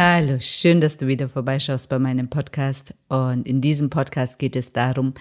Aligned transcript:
Hallo, 0.00 0.36
schön, 0.38 0.80
dass 0.80 0.96
du 0.96 1.08
wieder 1.08 1.28
vorbeischaust 1.28 1.88
bei 1.88 1.98
meinem 1.98 2.30
Podcast. 2.30 2.94
Und 3.08 3.48
in 3.48 3.60
diesem 3.60 3.90
Podcast 3.90 4.38
geht 4.38 4.54
es 4.54 4.72
darum, 4.72 5.12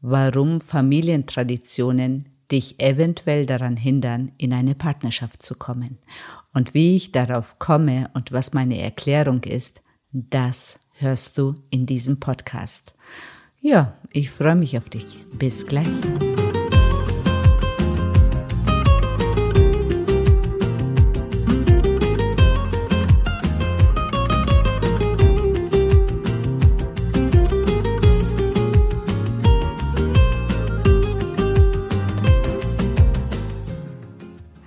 warum 0.00 0.62
Familientraditionen 0.62 2.24
dich 2.50 2.80
eventuell 2.80 3.44
daran 3.44 3.76
hindern, 3.76 4.32
in 4.38 4.54
eine 4.54 4.74
Partnerschaft 4.74 5.42
zu 5.42 5.54
kommen. 5.54 5.98
Und 6.54 6.72
wie 6.72 6.96
ich 6.96 7.12
darauf 7.12 7.58
komme 7.58 8.08
und 8.14 8.32
was 8.32 8.54
meine 8.54 8.80
Erklärung 8.80 9.42
ist, 9.42 9.82
das 10.12 10.80
hörst 10.94 11.36
du 11.36 11.56
in 11.68 11.84
diesem 11.84 12.18
Podcast. 12.18 12.94
Ja, 13.60 13.98
ich 14.12 14.30
freue 14.30 14.56
mich 14.56 14.78
auf 14.78 14.88
dich. 14.88 15.18
Bis 15.34 15.66
gleich. 15.66 15.92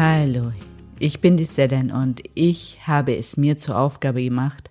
Hallo, 0.00 0.52
ich 1.00 1.20
bin 1.20 1.36
die 1.36 1.44
Seden 1.44 1.90
und 1.90 2.22
ich 2.34 2.78
habe 2.86 3.16
es 3.16 3.36
mir 3.36 3.58
zur 3.58 3.76
Aufgabe 3.78 4.22
gemacht, 4.22 4.70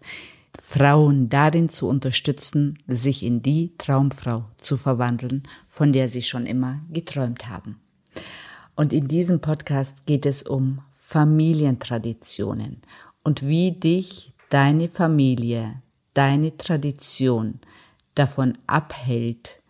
Frauen 0.70 1.30
darin 1.30 1.70
zu 1.70 1.88
unterstützen, 1.88 2.78
sich 2.88 3.24
in 3.24 3.42
die 3.42 3.74
Traumfrau 3.78 4.46
zu 4.58 4.76
verwandeln, 4.76 5.44
von 5.68 5.94
der 5.94 6.10
sie 6.10 6.22
schon 6.22 6.46
immer 6.46 6.82
geträumt 6.92 7.48
haben. 7.48 7.80
Und 8.76 8.92
in 8.92 9.08
diesem 9.08 9.40
Podcast 9.40 10.06
geht 10.06 10.26
es 10.26 10.44
um 10.44 10.82
Familientraditionen 10.92 12.82
und 13.24 13.48
wie 13.48 13.72
dich 13.72 14.34
deine 14.50 14.90
Familie, 14.90 15.82
deine 16.14 16.58
Tradition 16.58 17.60
davon 18.16 18.58
abhält, 18.68 19.62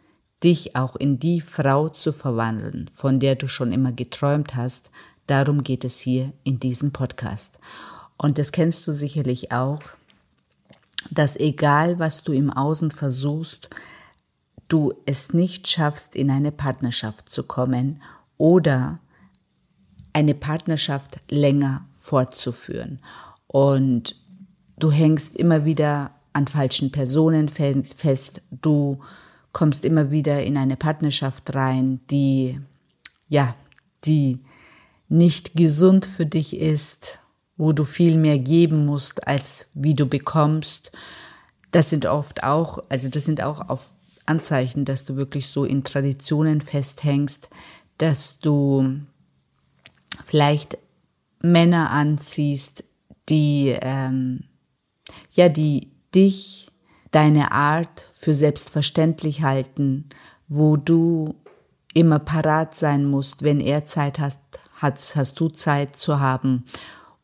dich 0.44 0.76
auch 0.76 0.96
in 0.96 1.20
die 1.20 1.42
Frau 1.42 1.90
zu 1.90 2.12
verwandeln, 2.12 2.90
von 2.92 3.20
der 3.20 3.36
du 3.36 3.48
schon 3.48 3.72
immer 3.72 3.92
geträumt 3.92 4.56
hast, 4.56 4.90
Darum 5.28 5.64
geht 5.64 5.84
es 5.84 6.00
hier 6.00 6.32
in 6.46 6.60
diesem 6.60 6.94
Podcast. 6.94 7.60
Und 8.18 8.38
das 8.38 8.54
kennst 8.54 8.88
du 8.88 8.94
sicherlich 8.94 9.52
auch, 9.52 9.82
dass 11.12 11.36
egal 11.36 12.00
was 12.00 12.24
du 12.24 12.34
im 12.34 12.52
Außen 12.52 12.92
versuchst, 12.92 13.70
du 14.68 14.94
es 15.06 15.34
nicht 15.34 15.68
schaffst, 15.68 16.16
in 16.16 16.30
eine 16.30 16.52
Partnerschaft 16.52 17.30
zu 17.30 17.44
kommen 17.44 18.02
oder 18.38 19.00
eine 20.14 20.34
Partnerschaft 20.34 21.20
länger 21.30 21.86
fortzuführen. 21.94 23.00
Und 23.48 24.16
du 24.78 24.92
hängst 24.92 25.36
immer 25.36 25.66
wieder 25.66 26.12
an 26.34 26.48
falschen 26.48 26.92
Personen 26.92 27.50
fest, 27.50 28.42
du 28.52 29.00
kommst 29.54 29.86
immer 29.86 30.12
wieder 30.12 30.44
in 30.44 30.58
eine 30.58 30.78
Partnerschaft 30.78 31.56
rein, 31.56 32.00
die, 32.12 32.60
ja, 33.28 33.56
die 34.06 34.44
nicht 35.10 35.56
gesund 35.56 36.06
für 36.06 36.26
dich 36.26 36.58
ist, 36.58 37.20
wo 37.58 37.74
du 37.74 37.84
viel 37.84 38.18
mehr 38.18 38.40
geben 38.40 38.86
musst, 38.86 39.28
als 39.28 39.72
wie 39.74 39.96
du 39.96 40.06
bekommst. 40.06 40.92
Das 41.72 41.90
sind 41.90 42.06
oft 42.06 42.44
auch, 42.44 42.84
also 42.90 43.10
das 43.10 43.26
sind 43.26 43.42
auch 43.42 43.70
auf 43.70 43.92
Anzeichen, 44.26 44.86
dass 44.86 45.06
du 45.06 45.18
wirklich 45.18 45.48
so 45.48 45.64
in 45.64 45.84
Traditionen 45.84 46.62
festhängst, 46.62 47.50
dass 47.98 48.40
du 48.40 49.00
vielleicht 50.26 50.78
Männer 51.42 51.92
anziehst, 51.92 52.84
die 53.30 53.76
ähm, 53.82 54.44
ja, 55.32 55.50
die 55.50 55.92
dich, 56.14 56.68
deine 57.12 57.52
Art 57.52 58.10
für 58.14 58.34
selbstverständlich 58.34 59.44
halten, 59.44 60.10
wo 60.48 60.78
du 60.78 61.36
immer 61.94 62.20
parat 62.20 62.76
sein 62.76 63.06
musst, 63.06 63.44
wenn 63.44 63.60
er 63.60 63.86
Zeit 63.86 64.20
hast, 64.20 64.42
hast, 64.74 65.16
hast 65.16 65.40
du 65.40 65.50
Zeit 65.50 65.96
zu 65.96 66.20
haben. 66.20 66.66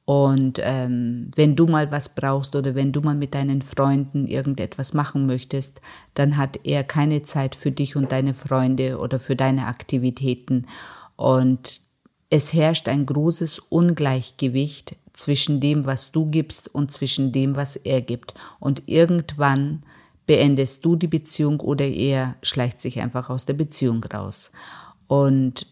Und 0.06 0.60
ähm, 0.62 1.32
wenn 1.36 1.56
du 1.56 1.66
mal 1.66 1.90
was 1.92 2.10
brauchst 2.10 2.56
oder 2.56 2.76
wenn 2.76 2.92
du 2.92 3.00
mal 3.02 3.16
mit 3.16 3.34
deinen 3.34 3.62
Freunden 3.62 4.28
irgendetwas 4.28 4.94
machen 4.94 5.26
möchtest, 5.26 5.80
dann 6.14 6.36
hat 6.38 6.60
er 6.66 6.84
keine 6.84 7.24
Zeit 7.24 7.56
für 7.56 7.72
dich 7.72 7.96
und 7.96 8.12
deine 8.12 8.34
Freunde 8.34 8.98
oder 8.98 9.18
für 9.18 9.38
deine 9.38 9.68
Aktivitäten. 9.68 10.68
Und 11.16 11.82
es 12.30 12.52
herrscht 12.52 12.90
ein 12.90 13.06
großes 13.06 13.60
Ungleichgewicht 13.60 14.98
zwischen 15.14 15.62
dem, 15.62 15.86
was 15.86 16.12
du 16.12 16.26
gibst 16.26 16.74
und 16.74 16.92
zwischen 16.92 17.32
dem, 17.32 17.56
was 17.56 17.78
er 17.78 18.02
gibt. 18.02 18.34
Und 18.60 18.84
irgendwann 18.88 19.84
beendest 20.26 20.84
du 20.84 20.96
die 20.96 21.08
Beziehung 21.08 21.60
oder 21.60 21.86
er 21.86 22.36
schleicht 22.42 22.82
sich 22.82 23.02
einfach 23.02 23.30
aus 23.30 23.46
der 23.46 23.54
Beziehung 23.54 24.04
raus. 24.04 24.52
Und 25.08 25.68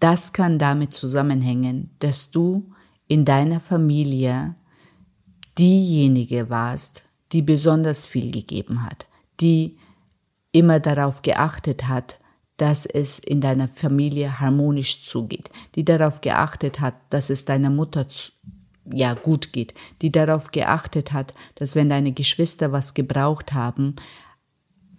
das 0.00 0.32
kann 0.32 0.58
damit 0.58 0.94
zusammenhängen, 0.94 1.90
dass 2.00 2.30
du 2.30 2.64
in 3.08 3.24
deiner 3.24 3.60
Familie 3.60 4.54
diejenige 5.58 6.50
warst, 6.50 7.04
die 7.32 7.42
besonders 7.42 8.06
viel 8.06 8.30
gegeben 8.30 8.82
hat, 8.84 9.06
die 9.40 9.76
immer 10.52 10.80
darauf 10.80 11.22
geachtet 11.22 11.88
hat, 11.88 12.18
dass 12.56 12.86
es 12.86 13.18
in 13.18 13.40
deiner 13.40 13.68
Familie 13.68 14.38
harmonisch 14.40 15.04
zugeht, 15.04 15.50
die 15.74 15.84
darauf 15.84 16.20
geachtet 16.20 16.80
hat, 16.80 16.94
dass 17.10 17.30
es 17.30 17.44
deiner 17.44 17.70
Mutter 17.70 18.06
ja 18.92 19.14
gut 19.14 19.52
geht, 19.52 19.74
die 20.02 20.12
darauf 20.12 20.52
geachtet 20.52 21.12
hat, 21.12 21.34
dass 21.56 21.74
wenn 21.74 21.88
deine 21.88 22.12
Geschwister 22.12 22.70
was 22.70 22.94
gebraucht 22.94 23.52
haben, 23.52 23.96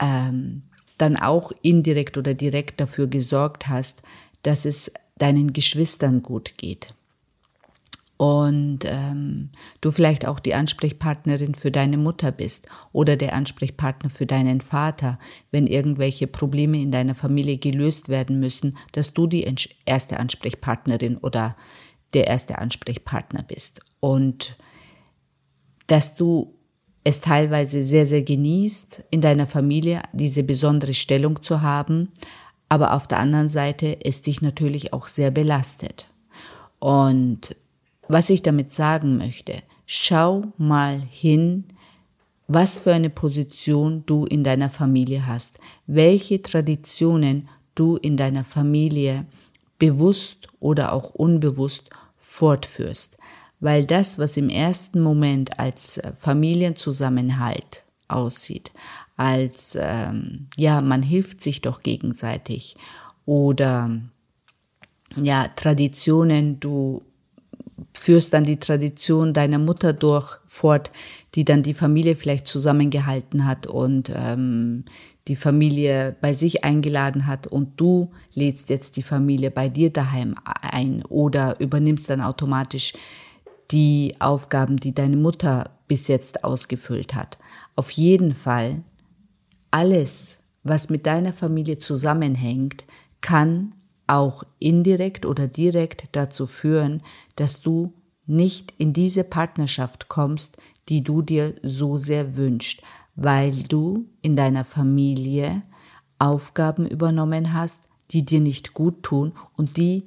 ähm, 0.01 0.63
dann 0.97 1.17
auch 1.17 1.51
indirekt 1.61 2.17
oder 2.17 2.33
direkt 2.33 2.81
dafür 2.81 3.07
gesorgt 3.07 3.67
hast, 3.67 4.01
dass 4.43 4.65
es 4.65 4.91
deinen 5.17 5.53
Geschwistern 5.53 6.23
gut 6.23 6.57
geht. 6.57 6.87
Und 8.17 8.79
ähm, 8.85 9.49
du 9.81 9.91
vielleicht 9.91 10.25
auch 10.25 10.39
die 10.39 10.53
Ansprechpartnerin 10.53 11.53
für 11.53 11.71
deine 11.71 11.97
Mutter 11.97 12.31
bist 12.31 12.67
oder 12.93 13.17
der 13.17 13.33
Ansprechpartner 13.33 14.09
für 14.09 14.25
deinen 14.25 14.61
Vater, 14.61 15.19
wenn 15.51 15.67
irgendwelche 15.67 16.27
Probleme 16.27 16.81
in 16.81 16.91
deiner 16.91 17.15
Familie 17.15 17.57
gelöst 17.57 18.07
werden 18.07 18.39
müssen, 18.39 18.77
dass 18.93 19.13
du 19.13 19.27
die 19.27 19.45
erste 19.85 20.19
Ansprechpartnerin 20.19 21.17
oder 21.17 21.57
der 22.13 22.27
erste 22.27 22.57
Ansprechpartner 22.59 23.43
bist. 23.43 23.81
Und 23.99 24.55
dass 25.87 26.15
du 26.15 26.55
es 27.03 27.19
teilweise 27.21 27.83
sehr, 27.83 28.05
sehr 28.05 28.23
genießt, 28.23 29.03
in 29.11 29.21
deiner 29.21 29.45
Familie 29.45 30.01
diese 30.13 30.43
besondere 30.43 30.93
Stellung 30.93 31.43
zu 31.43 31.61
haben, 31.61 32.11
aber 32.69 32.93
auf 32.93 33.07
der 33.07 33.19
anderen 33.19 33.49
Seite 33.49 33.97
es 34.03 34.21
dich 34.21 34.41
natürlich 34.41 34.93
auch 34.93 35.07
sehr 35.07 35.31
belastet. 35.31 36.07
Und 36.79 37.55
was 38.07 38.29
ich 38.29 38.41
damit 38.41 38.71
sagen 38.71 39.17
möchte, 39.17 39.53
schau 39.85 40.43
mal 40.57 40.99
hin, 40.99 41.65
was 42.47 42.77
für 42.77 42.93
eine 42.93 43.09
Position 43.09 44.03
du 44.05 44.25
in 44.25 44.43
deiner 44.43 44.69
Familie 44.69 45.25
hast, 45.25 45.59
welche 45.87 46.41
Traditionen 46.41 47.49
du 47.73 47.97
in 47.97 48.17
deiner 48.17 48.43
Familie 48.43 49.25
bewusst 49.79 50.47
oder 50.59 50.93
auch 50.93 51.11
unbewusst 51.11 51.89
fortführst. 52.17 53.17
Weil 53.59 53.85
das, 53.85 54.19
was 54.19 54.37
im 54.37 54.49
ersten 54.49 55.01
Moment 55.01 55.59
als 55.59 55.99
Familienzusammenhalt 56.19 57.83
aussieht, 58.07 58.71
als 59.17 59.77
ähm, 59.79 60.47
ja, 60.55 60.81
man 60.81 61.01
hilft 61.01 61.41
sich 61.41 61.61
doch 61.61 61.81
gegenseitig 61.81 62.75
oder 63.25 63.89
ja, 65.15 65.47
Traditionen, 65.55 66.59
du 66.59 67.01
führst 67.99 68.33
dann 68.33 68.43
die 68.43 68.59
Tradition 68.59 69.33
deiner 69.33 69.59
Mutter 69.59 69.93
durch 69.93 70.37
fort, 70.45 70.91
die 71.35 71.45
dann 71.45 71.63
die 71.63 71.73
Familie 71.73 72.15
vielleicht 72.15 72.47
zusammengehalten 72.47 73.45
hat 73.45 73.67
und 73.67 74.11
ähm, 74.15 74.85
die 75.27 75.35
Familie 75.35 76.15
bei 76.21 76.33
sich 76.33 76.63
eingeladen 76.63 77.25
hat 77.25 77.47
und 77.47 77.79
du 77.79 78.11
lädst 78.33 78.69
jetzt 78.69 78.95
die 78.95 79.03
Familie 79.03 79.49
bei 79.49 79.69
dir 79.69 79.89
daheim 79.91 80.35
ein 80.61 81.03
oder 81.05 81.59
übernimmst 81.59 82.09
dann 82.09 82.21
automatisch 82.21 82.93
die 83.71 84.15
Aufgaben, 84.19 84.77
die 84.77 84.93
deine 84.93 85.17
Mutter 85.17 85.71
bis 85.87 86.07
jetzt 86.07 86.43
ausgefüllt 86.43 87.15
hat. 87.15 87.37
Auf 87.75 87.91
jeden 87.91 88.35
Fall, 88.35 88.83
alles, 89.71 90.39
was 90.63 90.89
mit 90.89 91.05
deiner 91.05 91.33
Familie 91.33 91.79
zusammenhängt, 91.79 92.85
kann 93.21 93.73
auch 94.07 94.43
indirekt 94.59 95.25
oder 95.25 95.47
direkt 95.47 96.07
dazu 96.11 96.45
führen, 96.47 97.01
dass 97.35 97.61
du 97.61 97.93
nicht 98.27 98.73
in 98.77 98.93
diese 98.93 99.23
Partnerschaft 99.23 100.07
kommst, 100.07 100.57
die 100.89 101.03
du 101.03 101.21
dir 101.21 101.55
so 101.63 101.97
sehr 101.97 102.37
wünschst, 102.37 102.81
weil 103.15 103.53
du 103.63 104.05
in 104.21 104.35
deiner 104.35 104.65
Familie 104.65 105.61
Aufgaben 106.19 106.87
übernommen 106.87 107.53
hast, 107.53 107.83
die 108.11 108.23
dir 108.23 108.39
nicht 108.39 108.73
gut 108.73 109.03
tun 109.03 109.33
und 109.57 109.77
die 109.77 110.03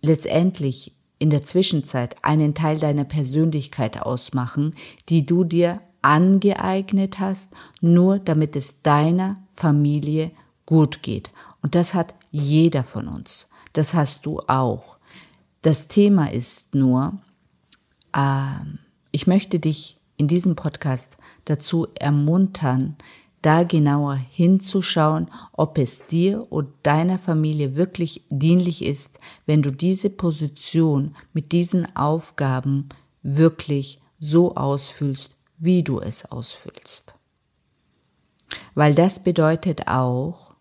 letztendlich 0.00 0.94
in 1.18 1.30
der 1.30 1.42
Zwischenzeit 1.42 2.16
einen 2.22 2.54
Teil 2.54 2.78
deiner 2.78 3.04
Persönlichkeit 3.04 4.00
ausmachen, 4.02 4.74
die 5.08 5.26
du 5.26 5.44
dir 5.44 5.80
angeeignet 6.02 7.18
hast, 7.18 7.52
nur 7.80 8.18
damit 8.18 8.54
es 8.56 8.82
deiner 8.82 9.42
Familie 9.50 10.30
gut 10.64 11.02
geht. 11.02 11.30
Und 11.62 11.74
das 11.74 11.94
hat 11.94 12.14
jeder 12.30 12.84
von 12.84 13.08
uns. 13.08 13.48
Das 13.72 13.94
hast 13.94 14.26
du 14.26 14.40
auch. 14.46 14.98
Das 15.62 15.88
Thema 15.88 16.32
ist 16.32 16.74
nur, 16.74 17.18
äh, 18.14 18.42
ich 19.12 19.26
möchte 19.26 19.58
dich 19.58 19.98
in 20.16 20.28
diesem 20.28 20.56
Podcast 20.56 21.18
dazu 21.44 21.86
ermuntern, 21.98 22.96
da 23.42 23.62
genauer 23.62 24.16
hinzuschauen, 24.16 25.30
ob 25.52 25.78
es 25.78 26.06
dir 26.06 26.50
und 26.50 26.68
deiner 26.82 27.18
Familie 27.18 27.76
wirklich 27.76 28.24
dienlich 28.30 28.84
ist, 28.84 29.18
wenn 29.46 29.62
du 29.62 29.70
diese 29.70 30.10
Position 30.10 31.14
mit 31.32 31.52
diesen 31.52 31.94
Aufgaben 31.96 32.88
wirklich 33.22 34.00
so 34.18 34.56
ausfüllst, 34.56 35.36
wie 35.58 35.82
du 35.82 36.00
es 36.00 36.24
ausfüllst. 36.30 37.14
Weil 38.74 38.94
das 38.94 39.22
bedeutet 39.22 39.86
auch, 39.86 40.54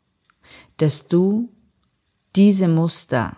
dass 0.77 1.07
du 1.07 1.49
diese 2.37 2.67
Muster, 2.67 3.35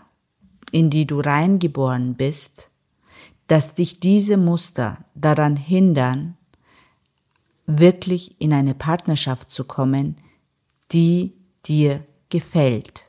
in 0.71 0.89
die 0.89 1.07
du 1.07 1.21
reingeboren 1.21 2.15
bist, 2.15 2.69
dass 3.47 3.73
dich 3.73 4.01
diese 4.01 4.35
Muster 4.35 5.05
daran 5.15 5.55
hindern, 5.55 6.35
wirklich 7.65 8.35
in 8.41 8.51
eine 8.51 8.73
Partnerschaft 8.75 9.51
zu 9.51 9.63
kommen, 9.63 10.17
die 10.91 11.33
dir 11.65 12.03
gefällt. 12.27 13.05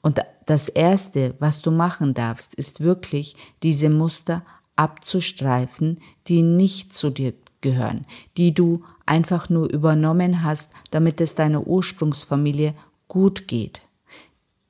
Und 0.00 0.20
das 0.46 0.68
Erste, 0.68 1.34
was 1.40 1.60
du 1.60 1.72
machen 1.72 2.14
darfst, 2.14 2.54
ist 2.54 2.80
wirklich 2.80 3.34
diese 3.64 3.90
Muster 3.90 4.44
abzustreifen, 4.76 6.00
die 6.28 6.42
nicht 6.42 6.94
zu 6.94 7.10
dir 7.10 7.34
gehören, 7.62 8.06
die 8.36 8.54
du 8.54 8.84
einfach 9.06 9.48
nur 9.48 9.68
übernommen 9.68 10.44
hast, 10.44 10.70
damit 10.92 11.20
es 11.20 11.34
deiner 11.34 11.66
Ursprungsfamilie 11.66 12.74
gut 13.08 13.48
geht. 13.48 13.82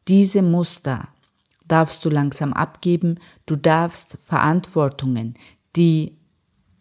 Diese 0.08 0.40
Muster 0.40 1.08
darfst 1.66 2.05
du 2.05 2.08
langsam 2.08 2.55
abgeben, 2.55 3.20
du 3.44 3.56
darfst 3.56 4.19
Verantwortungen, 4.25 5.34
die 5.76 6.16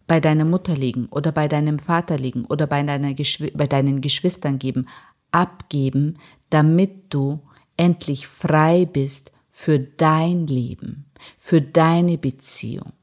bei 0.07 0.21
deiner 0.21 0.45
Mutter 0.45 0.75
liegen 0.75 1.07
oder 1.07 1.33
bei 1.33 1.49
deinem 1.49 1.77
Vater 1.77 2.17
liegen 2.17 2.45
oder 2.45 2.67
bei, 2.67 2.81
deiner 2.81 3.13
bei 3.53 3.67
deinen 3.67 3.99
Geschwistern 3.99 4.57
geben, 4.59 4.87
abgeben, 5.31 6.17
damit 6.49 7.13
du 7.13 7.41
endlich 7.75 8.27
frei 8.27 8.85
bist 8.85 9.31
für 9.49 9.77
dein 9.77 10.47
Leben, 10.47 11.11
für 11.37 11.61
deine 11.61 12.17
Beziehung 12.17 12.93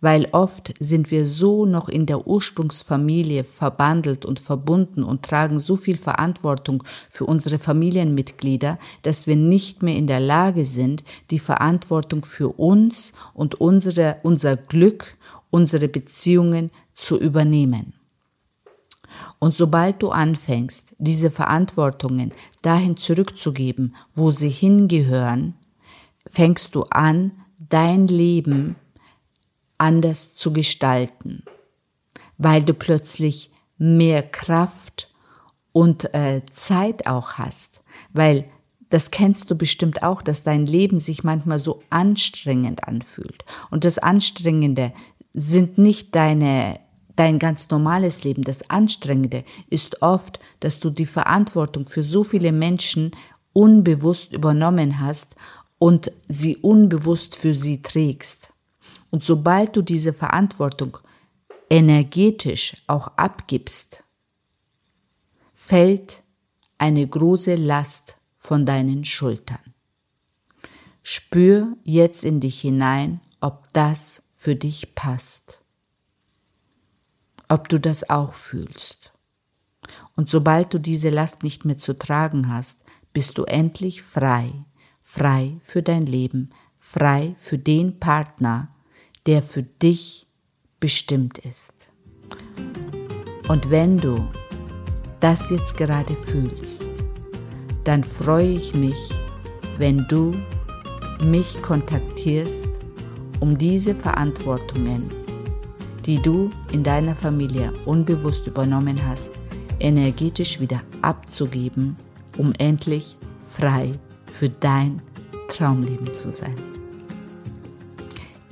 weil 0.00 0.28
oft 0.32 0.74
sind 0.78 1.10
wir 1.10 1.26
so 1.26 1.66
noch 1.66 1.88
in 1.88 2.06
der 2.06 2.26
Ursprungsfamilie 2.26 3.44
verbandelt 3.44 4.24
und 4.24 4.40
verbunden 4.40 5.02
und 5.02 5.22
tragen 5.22 5.58
so 5.58 5.76
viel 5.76 5.96
Verantwortung 5.96 6.82
für 7.10 7.24
unsere 7.24 7.58
Familienmitglieder, 7.58 8.78
dass 9.02 9.26
wir 9.26 9.36
nicht 9.36 9.82
mehr 9.82 9.96
in 9.96 10.06
der 10.06 10.20
Lage 10.20 10.64
sind, 10.64 11.04
die 11.30 11.38
Verantwortung 11.38 12.24
für 12.24 12.48
uns 12.58 13.12
und 13.32 13.60
unsere, 13.60 14.16
unser 14.22 14.56
Glück, 14.56 15.16
unsere 15.50 15.88
Beziehungen 15.88 16.70
zu 16.92 17.18
übernehmen. 17.18 17.94
Und 19.38 19.54
sobald 19.54 20.02
du 20.02 20.10
anfängst, 20.10 20.96
diese 20.98 21.30
Verantwortungen 21.30 22.32
dahin 22.62 22.96
zurückzugeben, 22.96 23.94
wo 24.14 24.30
sie 24.30 24.48
hingehören, 24.48 25.54
fängst 26.26 26.74
du 26.74 26.84
an, 26.84 27.32
dein 27.68 28.08
Leben 28.08 28.76
anders 29.78 30.34
zu 30.34 30.52
gestalten, 30.52 31.42
weil 32.38 32.62
du 32.62 32.74
plötzlich 32.74 33.50
mehr 33.78 34.22
Kraft 34.22 35.10
und 35.72 36.14
äh, 36.14 36.42
Zeit 36.52 37.06
auch 37.06 37.32
hast, 37.32 37.80
weil 38.12 38.44
das 38.90 39.10
kennst 39.10 39.50
du 39.50 39.56
bestimmt 39.56 40.04
auch, 40.04 40.22
dass 40.22 40.44
dein 40.44 40.66
Leben 40.66 41.00
sich 41.00 41.24
manchmal 41.24 41.58
so 41.58 41.82
anstrengend 41.90 42.86
anfühlt. 42.86 43.44
Und 43.72 43.84
das 43.84 43.98
Anstrengende 43.98 44.92
sind 45.32 45.78
nicht 45.78 46.14
deine, 46.14 46.78
dein 47.16 47.40
ganz 47.40 47.70
normales 47.70 48.22
Leben. 48.22 48.44
Das 48.44 48.70
Anstrengende 48.70 49.42
ist 49.68 50.00
oft, 50.00 50.38
dass 50.60 50.78
du 50.78 50.90
die 50.90 51.06
Verantwortung 51.06 51.86
für 51.86 52.04
so 52.04 52.22
viele 52.22 52.52
Menschen 52.52 53.10
unbewusst 53.52 54.32
übernommen 54.32 55.00
hast 55.00 55.34
und 55.78 56.12
sie 56.28 56.56
unbewusst 56.58 57.34
für 57.34 57.52
sie 57.52 57.82
trägst. 57.82 58.53
Und 59.14 59.22
sobald 59.22 59.76
du 59.76 59.82
diese 59.82 60.12
Verantwortung 60.12 60.98
energetisch 61.70 62.76
auch 62.88 63.06
abgibst, 63.16 64.02
fällt 65.52 66.24
eine 66.78 67.06
große 67.06 67.54
Last 67.54 68.16
von 68.34 68.66
deinen 68.66 69.04
Schultern. 69.04 69.72
Spür 71.04 71.76
jetzt 71.84 72.24
in 72.24 72.40
dich 72.40 72.60
hinein, 72.60 73.20
ob 73.40 73.72
das 73.72 74.24
für 74.32 74.56
dich 74.56 74.96
passt, 74.96 75.60
ob 77.48 77.68
du 77.68 77.78
das 77.78 78.10
auch 78.10 78.34
fühlst. 78.34 79.12
Und 80.16 80.28
sobald 80.28 80.74
du 80.74 80.80
diese 80.80 81.10
Last 81.10 81.44
nicht 81.44 81.64
mehr 81.64 81.78
zu 81.78 81.96
tragen 81.96 82.48
hast, 82.48 82.82
bist 83.12 83.38
du 83.38 83.44
endlich 83.44 84.02
frei, 84.02 84.50
frei 85.00 85.56
für 85.60 85.84
dein 85.84 86.04
Leben, 86.04 86.50
frei 86.74 87.32
für 87.36 87.58
den 87.58 88.00
Partner, 88.00 88.74
der 89.26 89.42
für 89.42 89.62
dich 89.62 90.26
bestimmt 90.80 91.38
ist. 91.38 91.88
Und 93.48 93.70
wenn 93.70 93.98
du 93.98 94.28
das 95.20 95.50
jetzt 95.50 95.76
gerade 95.76 96.14
fühlst, 96.14 96.86
dann 97.84 98.02
freue 98.02 98.56
ich 98.56 98.74
mich, 98.74 99.10
wenn 99.78 100.06
du 100.08 100.34
mich 101.24 101.60
kontaktierst, 101.62 102.66
um 103.40 103.56
diese 103.56 103.94
Verantwortungen, 103.94 105.10
die 106.06 106.20
du 106.20 106.50
in 106.72 106.82
deiner 106.82 107.16
Familie 107.16 107.72
unbewusst 107.86 108.46
übernommen 108.46 109.00
hast, 109.06 109.32
energetisch 109.80 110.60
wieder 110.60 110.82
abzugeben, 111.02 111.96
um 112.38 112.52
endlich 112.58 113.16
frei 113.42 113.92
für 114.26 114.48
dein 114.48 115.02
Traumleben 115.48 116.12
zu 116.14 116.32
sein. 116.32 116.73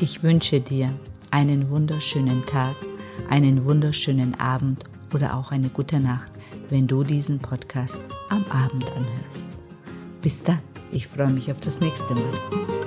Ich 0.02 0.25
wünsche 0.25 0.61
dir 0.61 0.92
einen 1.30 1.68
wunderschönen 1.68 2.44
Tag, 2.44 2.75
einen 3.30 3.64
wunderschönen 3.64 4.35
Abend 4.40 4.82
oder 5.14 5.37
auch 5.37 5.52
eine 5.52 5.68
gute 5.68 6.00
Nacht, 6.00 6.32
wenn 6.71 6.88
du 6.88 7.04
diesen 7.04 7.38
Podcast 7.38 8.00
am 8.28 8.44
Abend 8.47 8.90
anhörst. 8.97 9.47
Bis 10.21 10.42
dann, 10.42 10.59
ich 10.90 11.06
freue 11.06 11.30
mich 11.30 11.52
auf 11.52 11.61
das 11.61 11.78
nächste 11.78 12.14
Mal. 12.14 12.81